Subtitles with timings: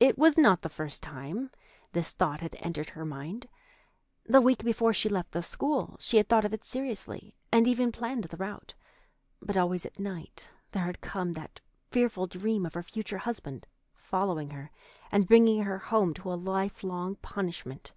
[0.00, 1.52] It was not the first time
[1.92, 3.48] this thought had entered her mind.
[4.24, 7.92] The week before she left the school, she had thought of it seriously, and even
[7.92, 8.74] planned the route,
[9.40, 11.60] but always at night there had come that
[11.92, 14.72] fearful dream of her future husband following her,
[15.12, 17.92] and bringing her home to a life long punishment.